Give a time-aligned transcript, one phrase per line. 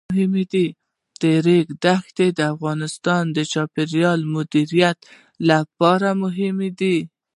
[1.21, 4.97] د ریګ دښتې د افغانستان د چاپیریال د مدیریت
[5.49, 6.97] لپاره مهم دي.